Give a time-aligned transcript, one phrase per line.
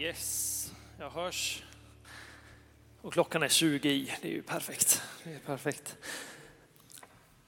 [0.00, 1.62] Yes, jag hörs.
[3.02, 5.02] Och klockan är 20 i, det är ju perfekt.
[5.24, 5.96] Det är perfekt.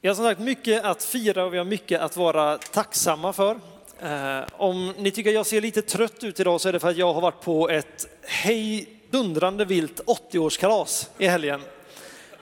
[0.01, 3.61] Vi har som sagt mycket att fira och vi har mycket att vara tacksamma för.
[4.01, 6.97] Eh, om ni tycker jag ser lite trött ut idag så är det för att
[6.97, 11.60] jag har varit på ett hejdundrande vilt 80-årskalas i helgen.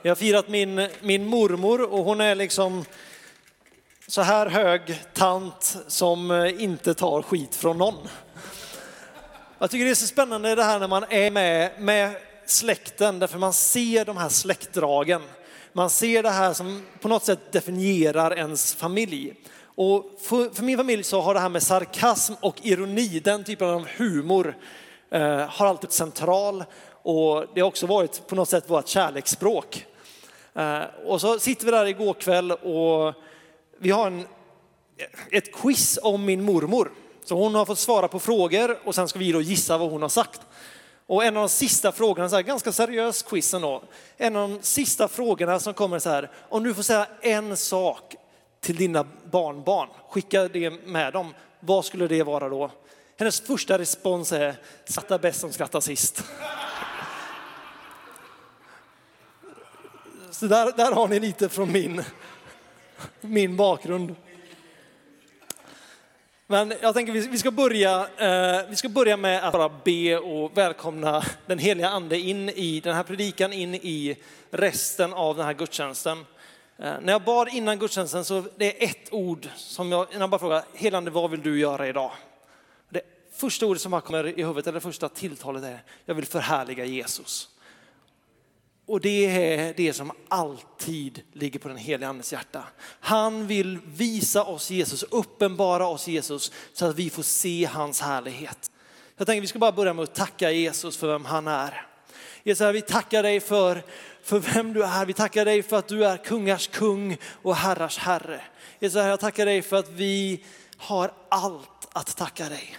[0.01, 2.85] Jag har firat min, min mormor och hon är liksom
[4.07, 8.07] så här hög tant som eh, inte tar skit från någon.
[9.61, 13.37] Jag tycker det är så spännande det här när man är med, med släkten, därför
[13.37, 15.21] man ser de här släktdragen.
[15.73, 19.33] Man ser det här som på något sätt definierar ens familj.
[19.63, 23.69] Och för, för min familj så har det här med sarkasm och ironi, den typen
[23.69, 24.57] av humor,
[25.11, 26.63] eh, har alltid varit central.
[26.91, 29.85] Och det har också varit på något sätt vårt kärleksspråk.
[30.53, 33.13] Eh, och så sitter vi där igår kväll och
[33.79, 34.27] vi har en,
[35.31, 36.91] ett quiz om min mormor.
[37.29, 40.01] Så hon har fått svara på frågor och sen ska vi då gissa vad hon
[40.01, 40.41] har sagt.
[41.07, 43.83] Och en av de sista frågorna, så här, ganska seriös quiz ändå.
[44.17, 48.15] En av de sista frågorna som kommer så här, om du får säga en sak
[48.61, 52.71] till dina barnbarn, skicka det med dem, vad skulle det vara då?
[53.17, 56.23] Hennes första respons är, skratta bäst som skrattar sist.
[60.31, 62.03] Så där, där har ni lite från min,
[63.21, 64.15] min bakgrund.
[66.51, 70.57] Men jag tänker vi ska börja, eh, vi ska börja med att bara be och
[70.57, 74.17] välkomna den heliga ande in i den här predikan, in i
[74.51, 76.25] resten av den här gudstjänsten.
[76.77, 80.29] Eh, när jag bad innan gudstjänsten så det är ett ord som jag, när jag
[80.29, 82.11] bara frågar, helande vad vill du göra idag?
[82.89, 83.01] Det
[83.35, 86.85] första ordet som bara kommer i huvudet, eller det första tilltalet är, jag vill förhärliga
[86.85, 87.49] Jesus.
[88.89, 92.63] Och det är det som alltid ligger på den heliga andes hjärta.
[92.99, 98.71] Han vill visa oss Jesus, uppenbara oss Jesus så att vi får se hans härlighet.
[99.17, 101.85] Jag tänker vi ska bara börja med att tacka Jesus för vem han är.
[102.43, 103.83] Jesus, vi tackar dig för,
[104.23, 105.05] för vem du är.
[105.05, 108.41] Vi tackar dig för att du är kungars kung och herrars herre.
[108.79, 110.43] Jesus, jag tackar dig för att vi
[110.77, 112.77] har allt att tacka dig.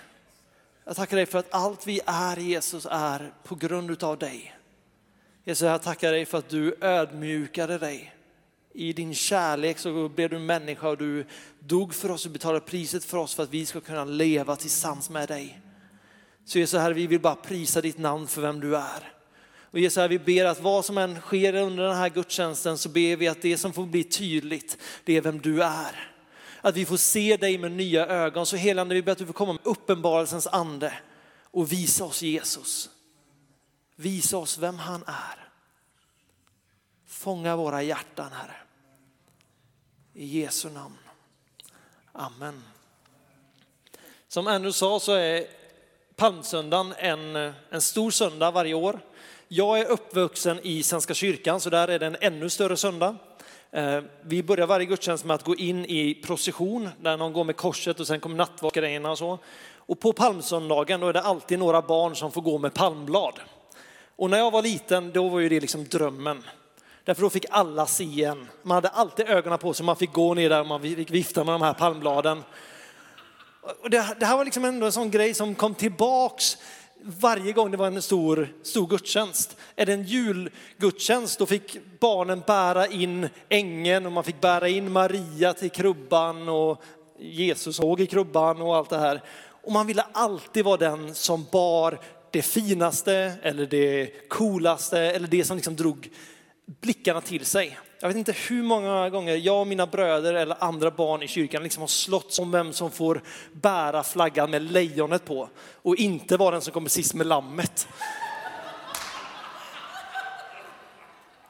[0.84, 4.59] Jag tackar dig för att allt vi är Jesus är på grund av dig.
[5.50, 8.14] Jesus, jag tackar dig för att du ödmjukade dig.
[8.72, 11.24] I din kärlek så blev du människa och du
[11.58, 15.10] dog för oss och betalade priset för oss för att vi ska kunna leva tillsammans
[15.10, 15.60] med dig.
[16.44, 19.12] Så Jesus, här, vi vill bara prisa ditt namn för vem du är.
[19.70, 22.88] Och Jesus, här, vi ber att vad som än sker under den här gudstjänsten så
[22.88, 26.12] ber vi att det som får bli tydligt, det är vem du är.
[26.60, 28.46] Att vi får se dig med nya ögon.
[28.46, 30.92] Så helande, vi ber att du får komma med uppenbarelsens ande
[31.50, 32.90] och visa oss Jesus.
[34.00, 35.48] Visa oss vem han är.
[37.06, 38.56] Fånga våra hjärtan, Herre.
[40.14, 40.98] I Jesu namn.
[42.12, 42.62] Amen.
[44.28, 45.46] Som Andrew sa så är
[46.16, 49.00] palmsöndagen en, en stor söndag varje år.
[49.48, 53.16] Jag är uppvuxen i Svenska kyrkan så där är det en ännu större söndag.
[53.70, 57.56] Eh, vi börjar varje gudstjänst med att gå in i procession där någon går med
[57.56, 59.38] korset och sen kommer nattvardsgrejerna och så.
[59.74, 63.40] Och på palmsöndagen då är det alltid några barn som får gå med palmblad.
[64.20, 66.42] Och när jag var liten, då var ju det liksom drömmen.
[67.04, 68.48] Därför då fick alla se en.
[68.62, 71.44] Man hade alltid ögonen på sig, man fick gå ner där och man fick vifta
[71.44, 72.44] med de här palmbladen.
[73.82, 76.56] Och det, det här var liksom ändå en sån grej som kom tillbaks
[77.02, 79.56] varje gång det var en stor, stor gudstjänst.
[79.76, 84.92] Är det en julgudstjänst då fick barnen bära in ängeln och man fick bära in
[84.92, 86.82] Maria till krubban och
[87.18, 89.22] Jesus såg i krubban och allt det här.
[89.62, 91.98] Och man ville alltid vara den som bar
[92.30, 96.10] det finaste eller det coolaste eller det som liksom drog
[96.80, 97.78] blickarna till sig.
[98.00, 101.62] Jag vet inte hur många gånger jag och mina bröder eller andra barn i kyrkan
[101.62, 105.48] liksom har slått om vem som får bära flaggan med lejonet på
[105.82, 107.88] och inte vara den som kommer sist med lammet.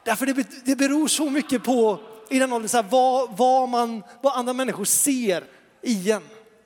[0.05, 1.99] Därför det, det beror så mycket på
[2.29, 5.43] i den åldern, så här, vad, vad, man, vad andra människor ser
[5.81, 6.23] i en.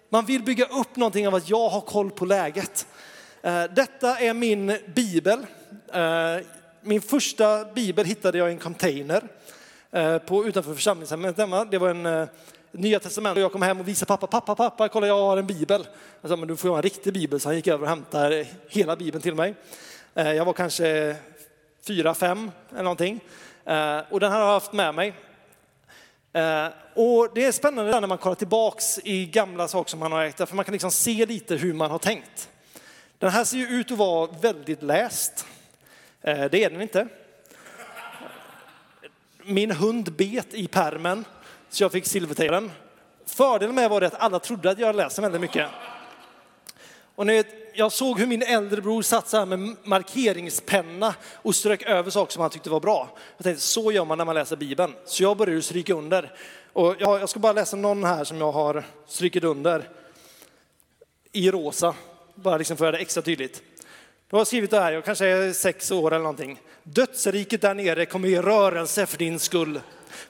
[0.09, 2.87] Man vill bygga upp någonting av att jag har koll på läget.
[3.45, 5.45] Eh, detta är min bibel.
[5.93, 6.45] Eh,
[6.81, 9.23] min första bibel hittade jag i en container
[9.91, 11.65] eh, på, utanför församlingshemmet hemma.
[11.65, 12.27] Det var en
[12.71, 13.41] Nya testamentet.
[13.41, 15.87] Jag kom hem och visade pappa, pappa, pappa, kolla jag har en bibel.
[16.21, 17.39] Jag sa, men du får ha en riktig bibel.
[17.39, 19.55] Så han gick över och hämtade hela bibeln till mig.
[20.13, 21.15] Jag var kanske
[21.87, 23.19] fyra, fem eller någonting.
[24.09, 25.13] Och den här har jag haft med mig.
[26.93, 30.37] Och det är spännande när man kollar tillbaks i gamla saker som man har ägt,
[30.37, 32.49] för man kan liksom se lite hur man har tänkt.
[33.19, 35.45] Den här ser ju ut att vara väldigt läst.
[36.21, 37.07] Eh, det är den inte.
[39.43, 41.25] Min hund bet i permen
[41.69, 42.71] så jag fick silvertejpa den.
[43.25, 45.69] Fördelen med var det att alla trodde att jag läste väldigt mycket.
[47.15, 51.55] Och ni vet, jag såg hur min äldre bror satt så här med markeringspenna och
[51.55, 53.09] strök över saker som han tyckte var bra.
[53.37, 54.93] Jag tänkte, så gör man när man läser Bibeln.
[55.05, 56.33] Så jag började stryka under.
[56.73, 59.89] Och jag, jag ska bara läsa någon här som jag har strykit under
[61.31, 61.95] i rosa,
[62.35, 63.63] bara liksom för att göra det extra tydligt.
[64.29, 66.59] Du har skrivit det här, jag kanske är sex år eller någonting.
[66.83, 69.79] Dödsriket där nere kommer i rörelse för din skull,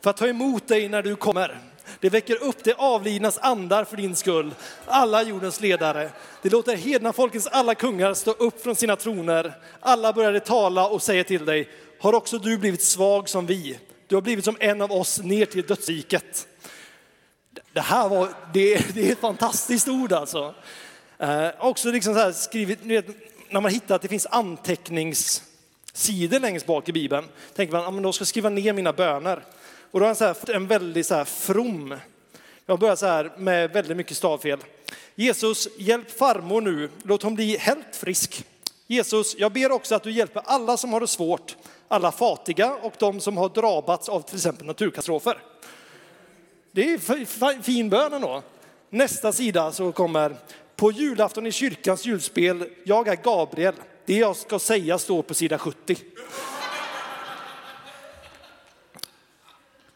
[0.02, 1.60] för att ta emot dig när du kommer.
[2.00, 4.54] Det väcker upp det avlidnas andar för din skull,
[4.86, 6.10] alla jordens ledare.
[6.42, 9.54] Det låter hedna folkens alla kungar stå upp från sina troner.
[9.80, 11.70] Alla började tala och säga till dig,
[12.00, 13.80] har också du blivit svag som vi?
[14.08, 16.48] Du har blivit som en av oss ner till dödsriket.
[17.74, 20.56] Det här var, det, det är ett fantastiskt ord alltså.
[21.18, 23.06] Eh, också liksom så här skrivit, vet,
[23.50, 27.26] när man hittar att det finns anteckningssidor längst bak i Bibeln,
[27.56, 29.44] tänker man, ja, men då ska jag skriva ner mina böner.
[29.92, 31.96] Och då har han så här, en väldigt så här from,
[32.66, 34.60] jag börjar så här med väldigt mycket stavfel.
[35.16, 38.46] Jesus, hjälp farmor nu, låt hon bli helt frisk.
[38.88, 41.56] Jesus, jag ber också att du hjälper alla som har det svårt,
[41.88, 45.38] alla fattiga och de som har drabbats av till exempel naturkatastrofer.
[46.72, 48.44] Det är fin bön ändå.
[48.90, 50.36] Nästa sida så kommer,
[50.76, 53.76] på julafton i kyrkans julspel, jag är Gabriel.
[54.06, 55.98] Det jag ska säga står på sida 70.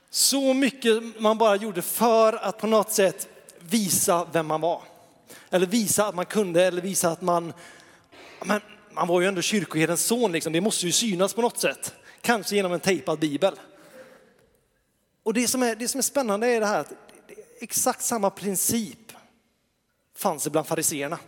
[0.09, 3.27] Så mycket man bara gjorde för att på något sätt
[3.59, 4.81] visa vem man var.
[5.49, 7.53] Eller visa att man kunde, eller visa att man,
[8.45, 8.61] men
[8.91, 10.53] man var ju ändå kyrkoherdens son, liksom.
[10.53, 11.93] det måste ju synas på något sätt.
[12.21, 13.53] Kanske genom en tejpad bibel.
[15.23, 16.93] Och det som är, det som är spännande är det här att
[17.59, 19.08] exakt samma princip
[20.19, 21.19] fanns det bland fariseerna.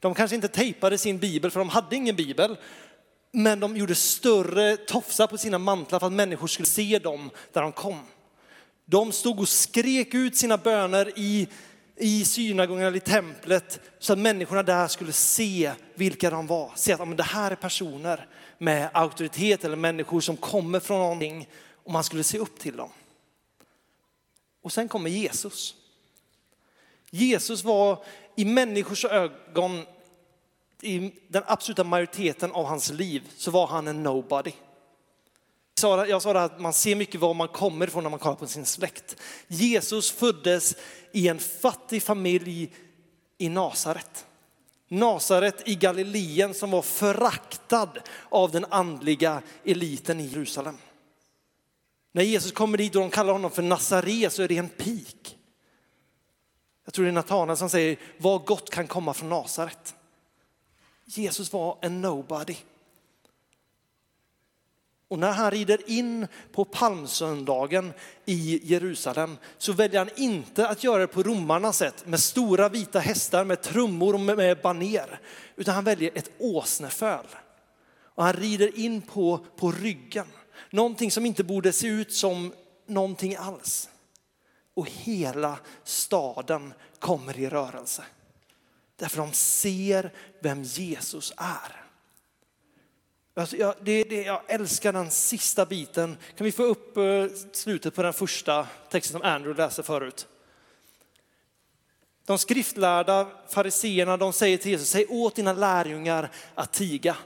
[0.00, 2.56] De kanske inte tejpade sin bibel för de hade ingen bibel,
[3.32, 7.62] men de gjorde större tofsar på sina mantlar för att människor skulle se dem där
[7.62, 8.00] de kom.
[8.84, 11.48] De stod och skrek ut sina böner i,
[11.96, 16.72] i synagogan eller i templet så att människorna där skulle se vilka de var.
[16.74, 18.28] Se att ja, men det här är personer
[18.58, 21.48] med auktoritet eller människor som kommer från någonting
[21.84, 22.90] och man skulle se upp till dem.
[24.62, 25.74] Och sen kommer Jesus.
[27.10, 28.04] Jesus var
[28.36, 29.84] i människors ögon
[30.82, 34.52] i den absoluta majoriteten av hans liv så var han en nobody.
[35.82, 38.46] Jag sa det att man ser mycket var man kommer ifrån när man kollar på
[38.46, 39.16] sin släkt.
[39.48, 40.76] Jesus föddes
[41.12, 42.72] i en fattig familj
[43.38, 44.26] i Nasaret.
[44.88, 47.98] Nasaret i Galileen som var föraktad
[48.28, 50.76] av den andliga eliten i Jerusalem.
[52.12, 55.36] När Jesus kommer dit och de kallar honom för Nazaré så är det en pik.
[56.84, 59.94] Jag tror det är Natanael som säger vad gott kan komma från Nasaret.
[61.04, 62.56] Jesus var en nobody.
[65.10, 67.92] Och när han rider in på palmsöndagen
[68.24, 72.98] i Jerusalem så väljer han inte att göra det på romarnas sätt med stora vita
[72.98, 75.20] hästar, med trummor och med baner,
[75.56, 77.26] utan han väljer ett åsneföl.
[78.14, 80.26] Och han rider in på, på ryggen,
[80.70, 82.52] någonting som inte borde se ut som
[82.86, 83.88] någonting alls.
[84.80, 88.04] Och hela staden kommer i rörelse.
[88.96, 91.84] Därför de ser vem Jesus är.
[93.34, 96.16] Alltså jag, det, det, jag älskar den sista biten.
[96.36, 100.28] Kan vi få upp eh, slutet på den första texten som Andrew läste förut?
[102.26, 107.16] De skriftlärda fariseerna de säger till Jesus, säg åt dina lärjungar att tiga.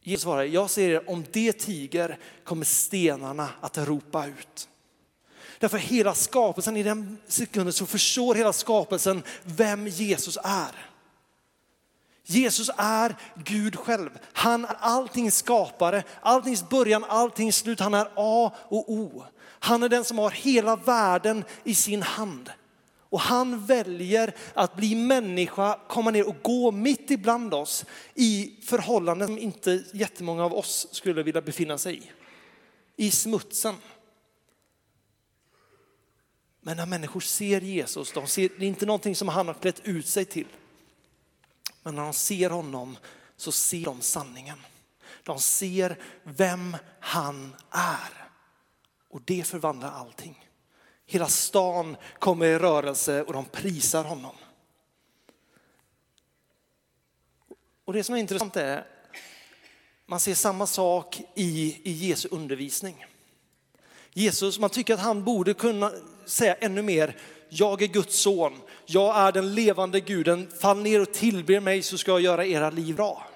[0.00, 4.68] Jesus svarar, jag säger er, om det tiger kommer stenarna att ropa ut.
[5.58, 10.86] Därför hela skapelsen, i den sekunden så förstår hela skapelsen vem Jesus är.
[12.24, 14.10] Jesus är Gud själv.
[14.32, 17.80] Han är alltings skapare, alltings början, alltings slut.
[17.80, 19.24] Han är A och O.
[19.58, 22.50] Han är den som har hela världen i sin hand.
[23.08, 27.84] Och han väljer att bli människa, komma ner och gå mitt ibland oss
[28.14, 32.10] i förhållanden som inte jättemånga av oss skulle vilja befinna sig i.
[32.96, 33.74] I smutsen.
[36.66, 39.80] Men när människor ser Jesus, de ser, det är inte någonting som han har klätt
[39.84, 40.46] ut sig till.
[41.82, 42.98] Men när de ser honom
[43.36, 44.58] så ser de sanningen.
[45.22, 48.28] De ser vem han är.
[49.08, 50.48] Och det förvandlar allting.
[51.06, 54.36] Hela stan kommer i rörelse och de prisar honom.
[57.84, 58.86] Och det som är intressant är,
[60.06, 63.06] man ser samma sak i, i Jesu undervisning.
[64.12, 65.92] Jesus, man tycker att han borde kunna
[66.26, 67.16] säga ännu mer,
[67.48, 71.98] jag är Guds son, jag är den levande guden, fall ner och tillber mig så
[71.98, 73.26] ska jag göra era liv bra.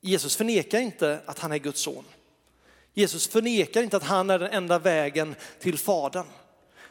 [0.00, 2.04] Jesus förnekar inte att han är Guds son.
[2.94, 6.26] Jesus förnekar inte att han är den enda vägen till Fadern.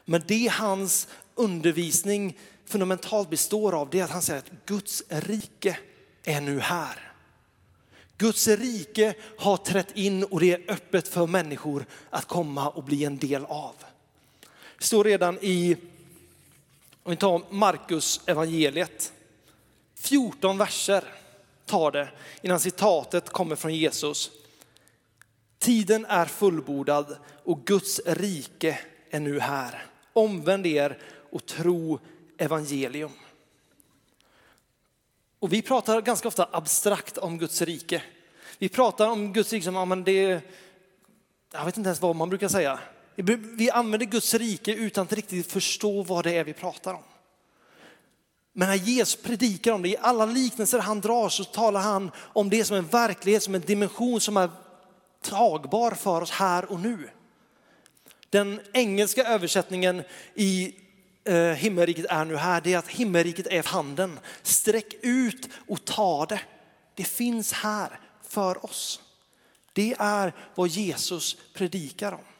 [0.05, 5.77] Men det hans undervisning fundamentalt består av det är att han säger att Guds rike
[6.23, 7.13] är nu här.
[8.17, 13.05] Guds rike har trätt in och det är öppet för människor att komma och bli
[13.05, 13.75] en del av.
[14.83, 15.77] Står redan i,
[17.03, 19.13] om vi tar Markus evangeliet,
[19.95, 21.03] 14 verser
[21.65, 22.09] tar det
[22.41, 24.31] innan citatet kommer från Jesus.
[25.59, 29.85] Tiden är fullbordad och Guds rike är nu här.
[30.13, 30.97] Omvänd er
[31.31, 31.99] och tro
[32.37, 33.11] evangelium.
[35.39, 38.03] Och vi pratar ganska ofta abstrakt om Guds rike.
[38.57, 40.41] Vi pratar om Guds rike som, ja, men det,
[41.51, 42.79] jag vet inte ens vad man brukar säga.
[43.15, 47.03] Vi använder Guds rike utan att riktigt förstå vad det är vi pratar om.
[48.53, 52.49] Men när Jesus predikar om det, i alla liknelser han drar så talar han om
[52.49, 54.49] det som en verklighet, som en dimension som är
[55.21, 57.09] tagbar för oss här och nu.
[58.29, 60.03] Den engelska översättningen
[60.35, 60.75] i
[61.23, 64.19] eh, himmelriket är nu här, det är att himmelriket är handen.
[64.43, 66.41] Sträck ut och ta det.
[66.95, 69.01] Det finns här för oss.
[69.73, 72.32] Det är vad Jesus predikar om.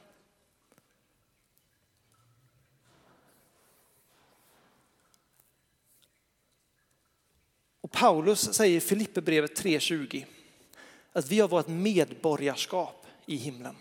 [7.94, 10.26] Paulus säger i Filipperbrevet 3.20
[11.14, 13.76] att vi har vårt medborgarskap i himlen.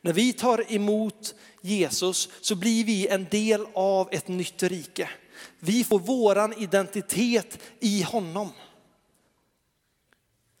[0.00, 5.10] När vi tar emot Jesus så blir vi en del av ett nytt rike.
[5.58, 8.50] Vi får våran identitet i honom.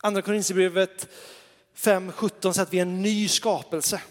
[0.02, 1.08] Andra Korinthierbrevet
[1.76, 4.02] 5.17 säger att vi är en ny skapelse.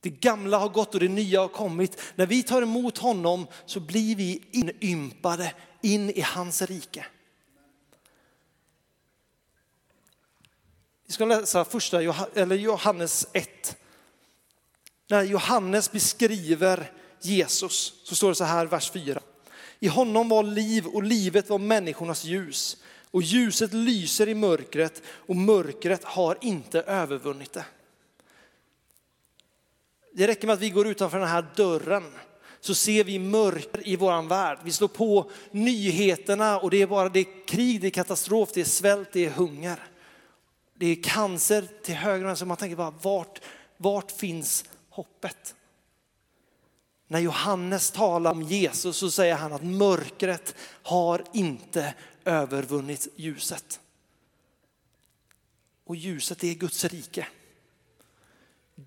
[0.00, 2.00] Det gamla har gått och det nya har kommit.
[2.14, 7.06] När vi tar emot honom så blir vi inympade in i hans rike.
[11.10, 12.02] Vi ska läsa första
[12.56, 13.76] Johannes 1.
[15.08, 19.20] När Johannes beskriver Jesus så står det så här, vers 4.
[19.80, 22.76] I honom var liv och livet var människornas ljus.
[23.10, 27.64] Och ljuset lyser i mörkret och mörkret har inte övervunnit det.
[30.12, 32.12] Det räcker med att vi går utanför den här dörren
[32.60, 34.58] så ser vi mörker i våran värld.
[34.64, 38.60] Vi slår på nyheterna och det är bara det är krig, det är katastrof, det
[38.60, 39.89] är svält, det är hunger.
[40.80, 42.46] Det är cancer till höger och vänster.
[42.46, 43.40] Man tänker bara, vart,
[43.76, 45.54] vart finns hoppet?
[47.08, 51.94] När Johannes talar om Jesus så säger han att mörkret har inte
[52.24, 53.80] övervunnit ljuset.
[55.84, 57.26] Och ljuset är Guds rike.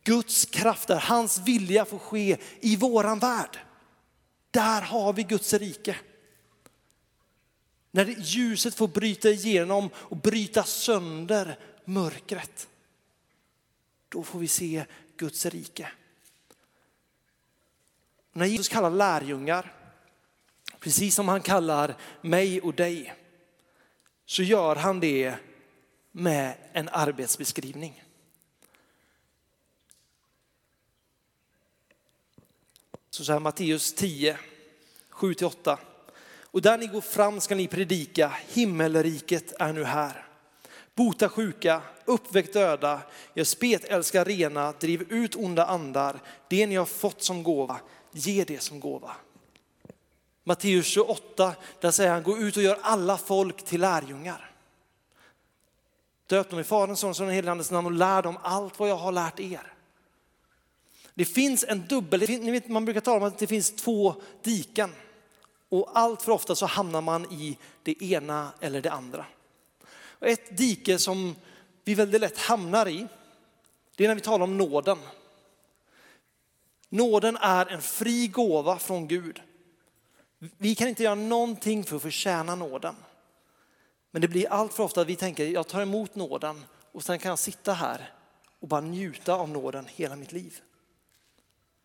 [0.04, 3.60] Guds krafter, hans vilja får ske i våran värld.
[4.52, 5.96] Där har vi Guds rike.
[7.92, 12.70] När ljuset får bryta igenom och bryta sönder mörkret.
[14.10, 14.86] Då får vi se
[15.18, 15.92] Guds rike.
[18.34, 19.74] När Jesus kallar lärjungar,
[20.80, 23.14] precis som han kallar mig och dig,
[24.26, 25.36] så gör han det
[26.12, 28.04] med en arbetsbeskrivning.
[33.10, 34.38] Så säger Matteus 10,
[35.12, 35.78] 7-8.
[36.42, 40.33] Och där ni går fram ska ni predika, himmelriket är nu här.
[40.96, 43.02] Bota sjuka, uppväck döda,
[43.34, 46.20] gör spetälska rena, driv ut onda andar.
[46.48, 47.80] Det ni har fått som gåva,
[48.12, 49.16] ge det som gåva.
[50.44, 54.52] Matteus 28, där säger han, gå ut och gör alla folk till lärjungar.
[56.28, 58.90] Döp dem i Faderns, Sonens och den helige Andes namn och lär dem allt vad
[58.90, 59.74] jag har lärt er.
[61.14, 64.92] Det finns en dubbel, ni vet, man brukar tala om att det finns två diken.
[65.70, 69.26] Och allt för ofta så hamnar man i det ena eller det andra.
[70.24, 71.36] Ett dike som
[71.84, 73.08] vi väldigt lätt hamnar i,
[73.96, 74.98] det är när vi talar om nåden.
[76.90, 79.42] Nåden är en fri gåva från Gud.
[80.58, 82.96] Vi kan inte göra någonting för att förtjäna nåden.
[84.12, 87.20] Men det blir allt för ofta att vi tänker, jag tar emot nåden och sen
[87.20, 88.14] kan jag sitta här
[88.60, 90.62] och bara njuta av nåden hela mitt liv.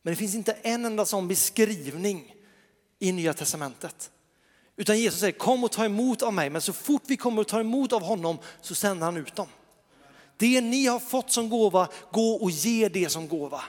[0.03, 2.35] Men det finns inte en enda sån beskrivning
[2.99, 4.11] i Nya Testamentet.
[4.79, 7.49] Utan Jesus säger kom och ta emot av mig, men så fort vi kommer och
[7.49, 9.47] tar emot av honom så sänder han ut dem.
[10.37, 13.63] Det ni har fått som gåva, gå och ge det som gåva.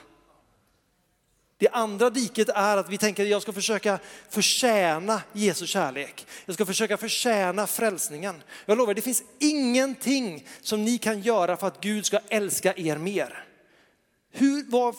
[1.58, 3.98] Det andra diket är att vi tänker att jag ska försöka
[4.28, 6.26] förtjäna Jesu kärlek.
[6.44, 8.42] Jag ska försöka förtjäna frälsningen.
[8.66, 12.96] Jag lovar, det finns ingenting som ni kan göra för att Gud ska älska er
[12.96, 13.44] mer.
[14.30, 14.94] Hur, vad,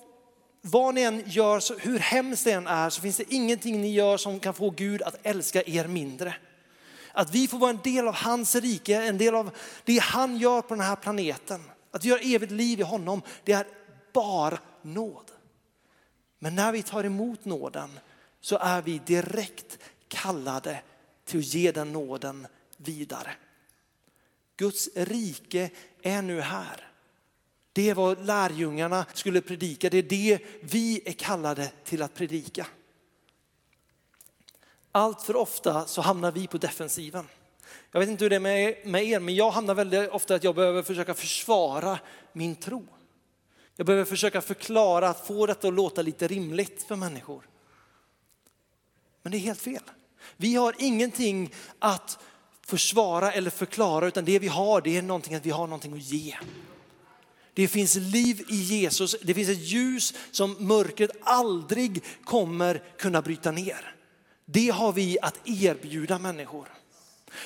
[0.62, 4.18] vad ni än gör, hur hemskt det än är, så finns det ingenting ni gör
[4.18, 6.36] som kan få Gud att älska er mindre.
[7.14, 9.52] Att vi får vara en del av hans rike, en del av
[9.86, 11.64] det han gör på den här planeten.
[11.92, 13.68] Att vi har evigt liv i honom, det är
[14.14, 15.32] bara nåd.
[16.40, 18.00] Men när vi tar emot nåden
[18.42, 20.82] så är vi direkt kallade
[21.26, 23.32] till att ge den nåden vidare.
[24.58, 25.70] Guds rike
[26.02, 26.91] är nu här.
[27.74, 32.68] Det är vad lärjungarna skulle predika, det är det vi är kallade till att predika.
[34.92, 37.28] Allt för ofta så hamnar vi på defensiven.
[37.92, 40.56] Jag vet inte hur det är med er, men jag hamnar väldigt ofta att jag
[40.56, 42.00] behöver försöka försvara
[42.34, 42.88] min tro.
[43.76, 47.48] Jag behöver försöka förklara, att få detta att låta lite rimligt för människor.
[49.22, 49.84] Men det är helt fel.
[50.38, 52.20] Vi har ingenting att
[52.62, 56.12] försvara eller förklara, utan det vi har, det är någonting att vi har någonting att
[56.12, 56.36] ge.
[57.62, 63.52] Det finns liv i Jesus, det finns ett ljus som mörkret aldrig kommer kunna bryta
[63.52, 63.96] ner.
[64.46, 66.68] Det har vi att erbjuda människor.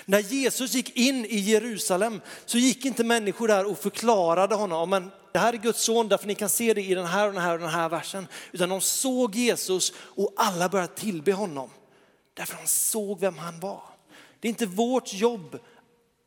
[0.05, 5.11] När Jesus gick in i Jerusalem så gick inte människor där och förklarade honom, men
[5.33, 7.41] det här är Guds son därför ni kan se det i den här och den
[7.41, 8.27] här och den här versen.
[8.51, 11.69] Utan de såg Jesus och alla började tillbe honom.
[12.33, 13.83] Därför de såg vem han var.
[14.39, 15.59] Det är inte vårt jobb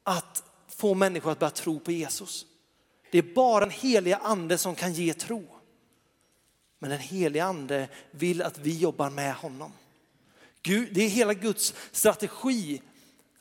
[0.04, 0.42] att
[0.76, 2.46] få människor att börja tro på Jesus.
[3.10, 5.46] Det är bara den heliga ande som kan ge tro.
[6.78, 9.72] Men den heliga ande vill att vi jobbar med honom.
[10.62, 12.82] Gud, det är hela Guds strategi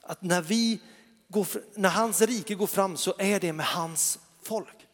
[0.01, 0.79] att när, vi
[1.27, 4.87] går, när hans rike går fram så är det med hans folk.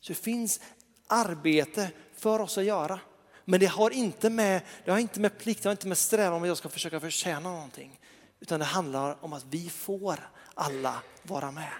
[0.00, 0.60] Så det finns
[1.06, 3.00] arbete för oss att göra.
[3.44, 6.32] Men det har inte med, det har inte med plikt, det har inte med strävan
[6.32, 8.00] om att jag ska försöka förtjäna någonting.
[8.40, 11.72] Utan det handlar om att vi får alla vara med.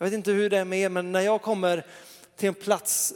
[0.00, 1.86] Jag vet inte hur det är med er, men när jag kommer
[2.36, 3.14] till en plats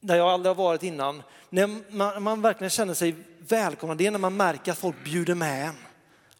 [0.00, 4.10] där jag aldrig har varit innan, när man, man verkligen känner sig välkomnad, det är
[4.10, 5.74] när man märker att folk bjuder med en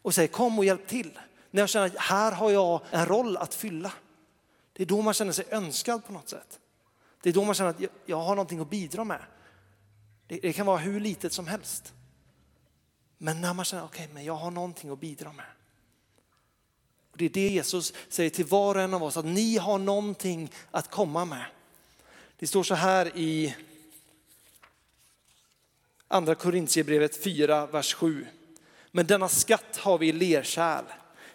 [0.01, 1.19] och säger kom och hjälp till.
[1.51, 3.91] När jag känner att här har jag en roll att fylla.
[4.73, 6.59] Det är då man känner sig önskad på något sätt.
[7.21, 9.21] Det är då man känner att jag har någonting att bidra med.
[10.27, 11.93] Det, det kan vara hur litet som helst.
[13.17, 15.45] Men när man känner, okej, okay, men jag har någonting att bidra med.
[17.17, 19.79] Och det är det Jesus säger till var och en av oss, att ni har
[19.79, 21.45] någonting att komma med.
[22.39, 23.55] Det står så här i
[26.07, 28.27] andra Korintierbrevet 4, vers 7.
[28.91, 30.83] Men denna skatt har vi i lerkärl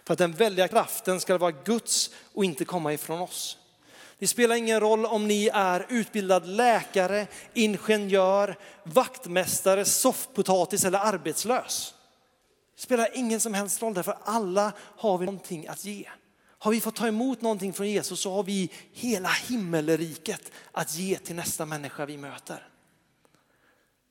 [0.05, 3.57] för att den väldiga kraften ska vara Guds och inte komma ifrån oss.
[4.19, 11.93] Det spelar ingen roll om ni är utbildad läkare, ingenjör, vaktmästare, soffpotatis eller arbetslös.
[12.75, 16.09] Det spelar ingen som helst roll därför alla har vi någonting att ge.
[16.63, 21.17] Har vi fått ta emot någonting från Jesus så har vi hela himmelriket att ge
[21.17, 22.67] till nästa människa vi möter.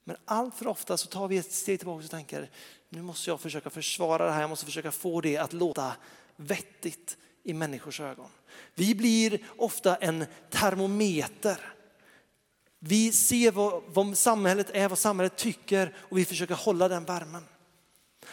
[0.05, 2.51] Men allt för ofta så tar vi ett steg tillbaka och tänker,
[2.88, 5.92] nu måste jag försöka försvara det här, jag måste försöka få det att låta
[6.37, 8.31] vettigt i människors ögon.
[8.75, 11.75] Vi blir ofta en termometer.
[12.79, 17.44] Vi ser vad, vad samhället är, vad samhället tycker och vi försöker hålla den värmen.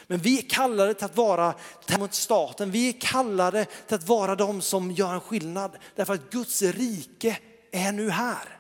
[0.08, 1.56] Men vi är kallade till att vara
[2.00, 5.72] mot staten, vi är kallade till att vara de som gör en skillnad.
[5.96, 7.38] Därför att Guds rike
[7.72, 8.60] är nu här.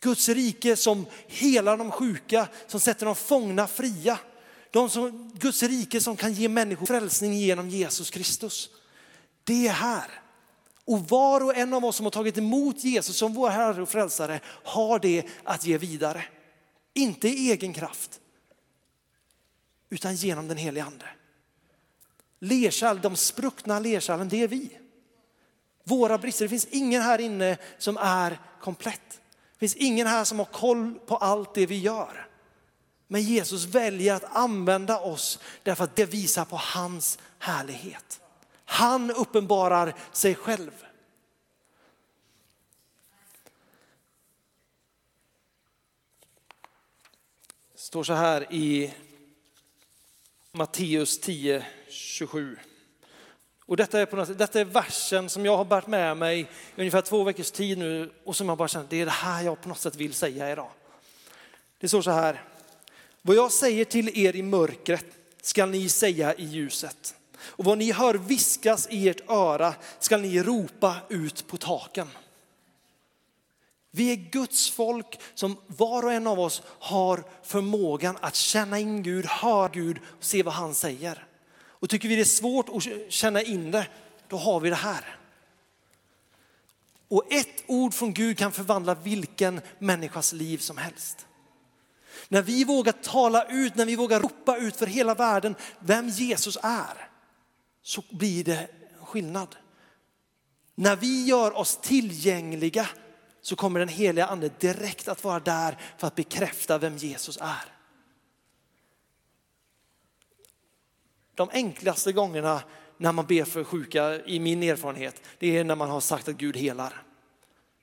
[0.00, 4.18] Guds rike som helar de sjuka, som sätter de fångna fria.
[4.70, 8.70] De som, Guds rike som kan ge människor frälsning genom Jesus Kristus.
[9.44, 10.22] Det är här.
[10.84, 13.88] Och var och en av oss som har tagit emot Jesus som vår Herre och
[13.88, 16.24] Frälsare har det att ge vidare.
[16.94, 18.20] Inte i egen kraft,
[19.92, 21.06] utan genom den helige Ande.
[22.38, 24.78] Lerkärl, de spruckna lerkärlen, det är vi.
[25.84, 29.20] Våra brister, det finns ingen här inne som är komplett.
[29.52, 32.28] Det finns ingen här som har koll på allt det vi gör.
[33.06, 38.20] Men Jesus väljer att använda oss därför att det visar på hans härlighet.
[38.64, 40.86] Han uppenbarar sig själv.
[47.72, 48.94] Det står så här i
[50.54, 52.56] Matteus 10, 27.
[53.66, 56.46] Och detta är, på något, detta är versen som jag har bärt med mig i
[56.76, 59.60] ungefär två veckors tid nu och som jag bara känner, det är det här jag
[59.60, 60.70] på något sätt vill säga idag.
[61.78, 62.44] Det står så här,
[63.22, 65.06] vad jag säger till er i mörkret
[65.42, 67.14] ska ni säga i ljuset.
[67.38, 72.08] Och vad ni hör viskas i ert öra ska ni ropa ut på taken.
[73.94, 79.02] Vi är Guds folk som var och en av oss har förmågan att känna in
[79.02, 81.26] Gud, höra Gud och se vad han säger.
[81.66, 83.86] Och tycker vi det är svårt att känna in det,
[84.28, 85.18] då har vi det här.
[87.08, 91.26] Och ett ord från Gud kan förvandla vilken människas liv som helst.
[92.28, 96.58] När vi vågar tala ut, när vi vågar ropa ut för hela världen vem Jesus
[96.62, 97.08] är,
[97.82, 98.68] så blir det
[99.02, 99.56] skillnad.
[100.74, 102.88] När vi gör oss tillgängliga
[103.42, 107.64] så kommer den heliga ande direkt att vara där för att bekräfta vem Jesus är.
[111.34, 112.62] De enklaste gångerna
[112.96, 116.36] när man ber för sjuka, i min erfarenhet, det är när man har sagt att
[116.36, 117.02] Gud helar.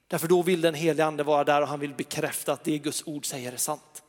[0.07, 3.03] Därför då vill den heliga ande vara där och han vill bekräfta att det Guds
[3.05, 4.03] ord säger är sant.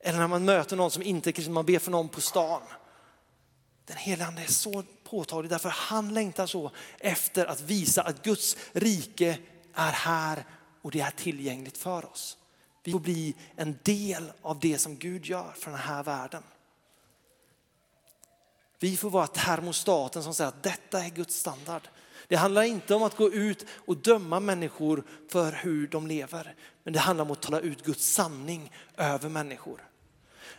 [0.00, 2.62] Eller när man möter någon som inte är kristen, man ber för någon på stan.
[3.86, 8.56] Den heliga ande är så påtaglig därför han längtar så efter att visa att Guds
[8.72, 9.38] rike
[9.74, 10.44] är här
[10.82, 12.36] och det är tillgängligt för oss.
[12.84, 16.42] Vi får bli en del av det som Gud gör för den här världen.
[18.78, 21.88] Vi får vara termostaten som säger att detta är Guds standard.
[22.28, 26.92] Det handlar inte om att gå ut och döma människor för hur de lever, men
[26.92, 29.88] det handlar om att tala ut Guds sanning över människor.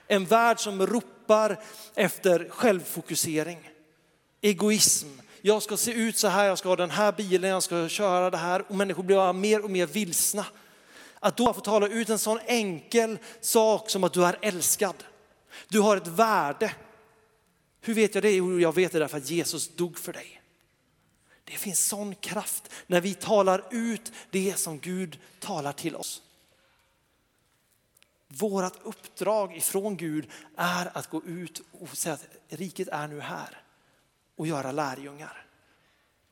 [0.08, 1.64] En värld som ropar
[1.96, 3.70] efter självfokusering,
[4.44, 5.08] egoism.
[5.42, 8.30] Jag ska se ut så här, jag ska ha den här bilen, jag ska köra
[8.30, 10.46] det här och människor blir mer och mer vilsna.
[11.20, 15.04] Att då få tala ut en sån enkel sak som att du är älskad.
[15.68, 16.76] Du har ett värde.
[17.82, 18.32] Hur vet jag det?
[18.32, 20.42] Jo, jag vet det därför att Jesus dog för dig.
[21.44, 26.22] Det finns sån kraft när vi talar ut det som Gud talar till oss.
[28.28, 30.28] Vårat uppdrag ifrån Gud
[30.58, 33.63] är att gå ut och säga att riket är nu här
[34.44, 35.46] och göra lärjungar.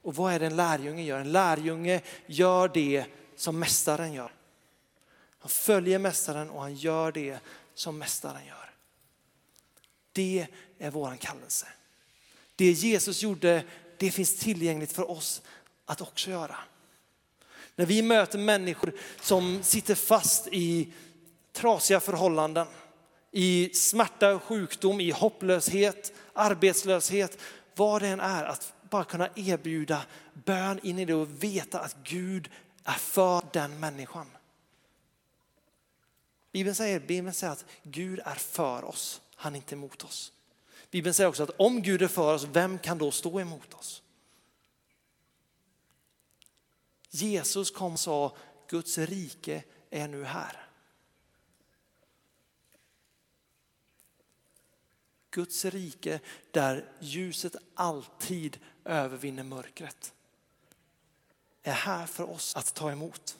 [0.01, 1.19] Och vad är det en lärjunge gör?
[1.19, 4.33] En lärjunge gör det som mästaren gör.
[5.39, 7.39] Han följer mästaren och han gör det
[7.73, 8.73] som mästaren gör.
[10.11, 10.47] Det
[10.77, 11.67] är våran kallelse.
[12.55, 13.63] Det Jesus gjorde,
[13.97, 15.41] det finns tillgängligt för oss
[15.85, 16.57] att också göra.
[17.75, 20.93] När vi möter människor som sitter fast i
[21.53, 22.67] trasiga förhållanden,
[23.31, 27.37] i smärta och sjukdom, i hopplöshet, arbetslöshet,
[27.75, 31.95] vad det än är, att bara kunna erbjuda bön in i det och veta att
[32.03, 32.49] Gud
[32.83, 34.27] är för den människan.
[36.51, 40.33] Bibeln säger, Bibeln säger att Gud är för oss, han är inte emot oss.
[40.91, 44.03] Bibeln säger också att om Gud är för oss, vem kan då stå emot oss?
[47.09, 48.35] Jesus kom och sa,
[48.67, 50.70] Guds rike är nu här.
[55.31, 56.19] Guds rike
[56.51, 60.13] där ljuset alltid övervinner mörkret
[61.63, 63.37] är här för oss att ta emot.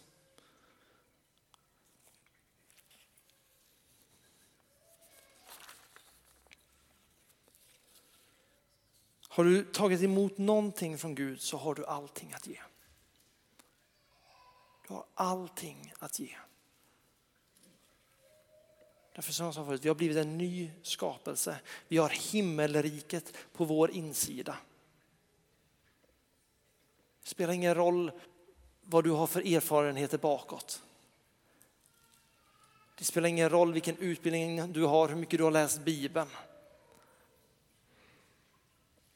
[9.28, 12.62] Har du tagit emot någonting från Gud så har du allting att ge.
[14.88, 16.36] Du har allting att ge.
[19.16, 21.60] Därför som jag sa förut, vi har blivit en ny skapelse.
[21.88, 24.58] Vi har himmelriket på vår insida.
[27.24, 28.12] Det spelar ingen roll
[28.82, 30.82] vad du har för erfarenheter bakåt.
[32.98, 36.30] Det spelar ingen roll vilken utbildning du har, hur mycket du har läst Bibeln.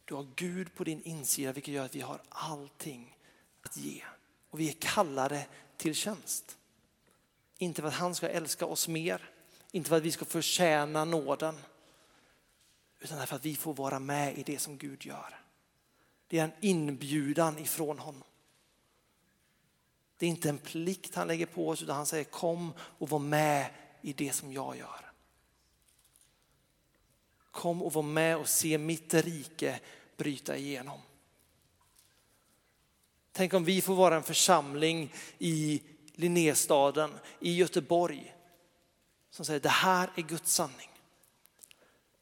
[0.06, 3.18] Du har Gud på din insida vilket gör att vi har allting
[3.62, 4.04] att ge.
[4.50, 6.58] Och vi är kallade till tjänst.
[7.58, 9.30] Inte för att han ska älska oss mer,
[9.76, 11.58] inte för att vi ska förtjäna nåden,
[13.00, 15.40] utan för att vi får vara med i det som Gud gör.
[16.28, 18.24] Det är en inbjudan ifrån honom.
[20.18, 23.20] Det är inte en plikt han lägger på oss utan han säger kom och var
[23.20, 23.70] med
[24.02, 25.12] i det som jag gör.
[27.52, 29.80] Kom och var med och se mitt rike
[30.18, 31.00] bryta igenom.
[33.32, 35.82] Tänk om vi får vara en församling i
[36.14, 38.35] Linnéstaden, i Göteborg,
[39.36, 40.90] som säger det här är Guds sanning.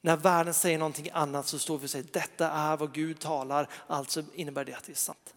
[0.02, 3.70] När världen säger någonting annat så står vi och säger detta är vad Gud talar,
[3.88, 5.34] alltså innebär det att det är sant.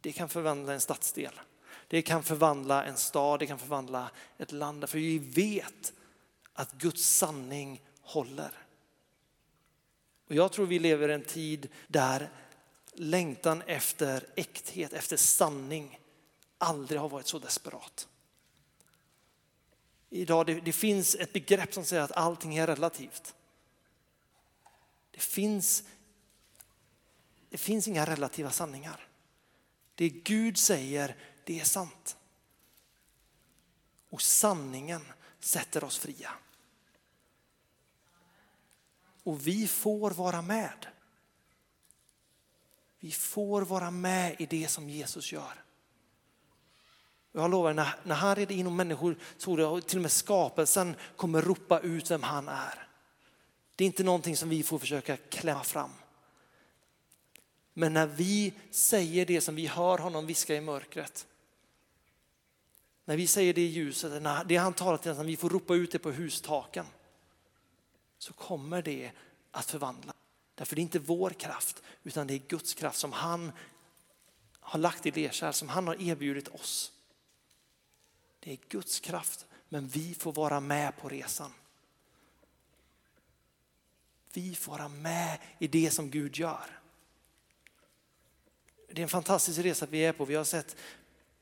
[0.00, 1.40] Det kan förvandla en stadsdel.
[1.88, 4.88] Det kan förvandla en stad, det kan förvandla ett land.
[4.88, 5.92] För vi vet
[6.52, 8.52] att Guds sanning håller.
[10.28, 12.30] Och jag tror vi lever i en tid där
[12.92, 16.00] längtan efter äkthet, efter sanning
[16.58, 18.08] aldrig har varit så desperat.
[20.10, 23.34] Idag det, det finns ett begrepp som säger att allting är relativt.
[25.10, 25.84] Det finns,
[27.48, 29.08] det finns inga relativa sanningar.
[29.94, 32.16] Det Gud säger, det är sant.
[34.08, 35.02] Och sanningen
[35.40, 36.32] sätter oss fria.
[39.22, 40.86] Och vi får vara med.
[42.98, 45.64] Vi får vara med i det som Jesus gör.
[47.32, 49.16] Jag lovar, när, när han reder in och människor,
[49.46, 52.88] jag till och med skapelsen kommer ropa ut vem han är.
[53.76, 55.90] Det är inte någonting som vi får försöka klämma fram.
[57.74, 61.26] Men när vi säger det som vi hör honom viska i mörkret,
[63.04, 65.50] när vi säger det i ljuset, när det han talar till oss, när vi får
[65.50, 66.86] ropa ut det på hustaken,
[68.18, 69.10] så kommer det
[69.50, 70.12] att förvandla.
[70.54, 73.52] Därför det är inte vår kraft, utan det är Guds kraft som han
[74.60, 76.92] har lagt i lerkärl, som han har erbjudit oss.
[78.40, 81.52] Det är Guds kraft, men vi får vara med på resan.
[84.32, 86.80] Vi får vara med i det som Gud gör.
[88.92, 90.24] Det är en fantastisk resa vi är på.
[90.24, 90.76] Vi har sett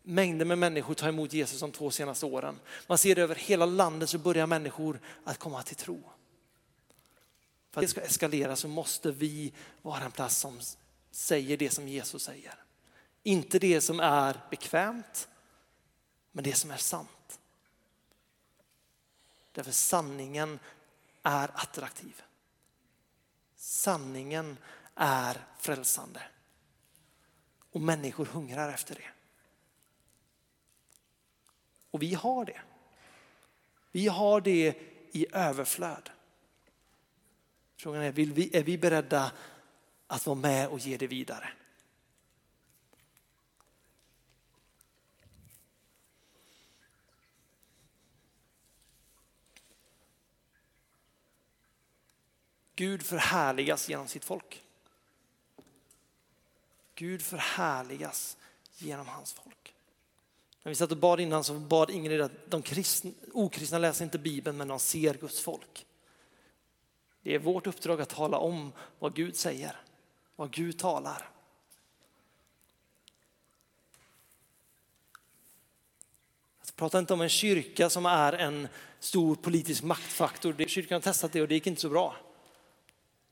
[0.02, 2.60] mängder med människor ta emot Jesus de två senaste åren.
[2.86, 6.02] Man ser det över hela landet så börjar människor att komma till tro.
[7.70, 10.60] För att det ska eskalera så måste vi vara en plats som
[11.10, 12.54] säger det som Jesus säger.
[13.22, 15.28] Inte det som är bekvämt,
[16.38, 17.40] men det som är sant.
[19.52, 20.58] Därför sanningen
[21.22, 22.22] är attraktiv.
[23.56, 24.58] Sanningen
[24.94, 26.22] är frälsande.
[27.72, 29.10] Och människor hungrar efter det.
[31.90, 32.60] Och vi har det.
[33.92, 34.76] Vi har det
[35.12, 36.10] i överflöd.
[37.76, 39.32] Frågan är, vill vi, är vi beredda
[40.06, 41.52] att vara med och ge det vidare?
[52.78, 54.62] Gud förhärligas genom sitt folk.
[56.94, 58.36] Gud förhärligas
[58.76, 59.74] genom hans folk.
[60.62, 64.18] När vi satt och bad innan så bad Ingrid att de kristna, okristna läser inte
[64.18, 65.86] Bibeln men de ser Guds folk.
[67.22, 69.76] Det är vårt uppdrag att tala om vad Gud säger,
[70.36, 71.30] vad Gud talar.
[76.66, 80.64] Jag pratar inte om en kyrka som är en stor politisk maktfaktor.
[80.68, 82.16] Kyrkan har testat det och det gick inte så bra.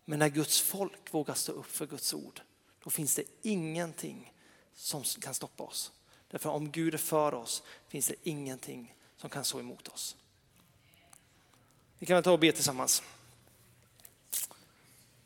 [0.08, 2.40] Men när Guds folk vågar stå upp för Guds ord,
[2.84, 4.32] då finns det ingenting
[4.74, 5.92] som kan stoppa oss.
[6.30, 10.16] Därför om Gud är för oss finns det ingenting som kan stå emot oss.
[11.98, 13.02] Vi kan väl ta och be tillsammans.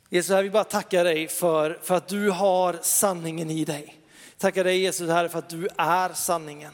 [0.08, 4.00] Jesus, jag vill bara tacka dig för, för att du har sanningen i dig.
[4.38, 6.72] Tackar dig Jesus Herre för att du är sanningen.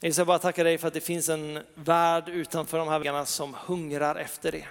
[0.00, 3.26] Jesus, jag bara tackar dig för att det finns en värld utanför de här väggarna
[3.26, 4.66] som hungrar efter det.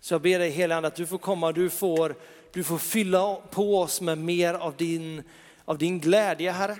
[0.00, 2.14] Så jag ber dig helige att du får komma, du får,
[2.52, 5.22] du får fylla på oss med mer av din,
[5.64, 6.78] av din glädje Herre.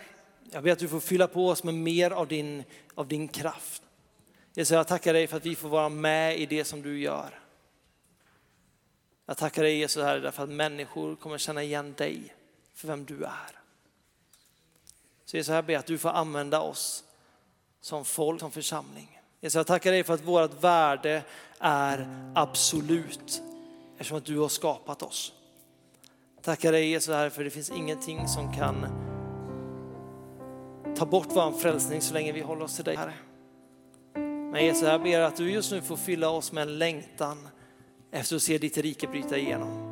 [0.51, 3.83] Jag ber att du får fylla på oss med mer av din, av din kraft.
[4.55, 7.41] Jesus, jag tackar dig för att vi får vara med i det som du gör.
[9.27, 12.35] Jag tackar dig Jesus Herre därför att människor kommer känna igen dig
[12.75, 13.61] för vem du är.
[15.25, 17.05] Så Jesus, jag ber att du får använda oss
[17.81, 19.21] som folk, som församling.
[19.41, 21.23] Jesus, jag tackar dig för att vårt värde
[21.61, 23.43] är absolut
[23.99, 25.33] eftersom att du har skapat oss.
[26.43, 28.87] Tackar dig Jesus Herre för det finns ingenting som kan
[30.97, 33.15] ta bort vår frälsning så länge vi håller oss till dig Herre.
[34.53, 37.49] Men Jesus, jag ber att du just nu får fylla oss med en längtan
[38.11, 39.89] efter att se ditt rike bryta igenom.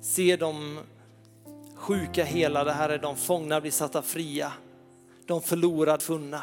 [0.00, 0.78] Se de
[1.74, 4.52] sjuka helade, Herre, de fångna bli satta fria,
[5.26, 6.42] de förlorade funna.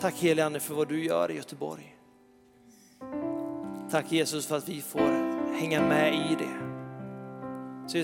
[0.00, 1.96] Tack helige Ande för vad du gör i Göteborg.
[3.90, 5.10] Tack Jesus för att vi får
[5.52, 6.56] hänga med i det.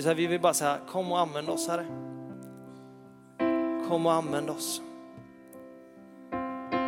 [0.01, 1.85] Så här, vi vill bara säga, kom och använd oss Herre.
[3.87, 4.81] Kom och använd oss.
[6.31, 6.83] Mm.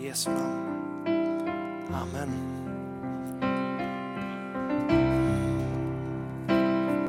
[0.00, 0.66] I Jesu namn.
[1.94, 2.49] Amen.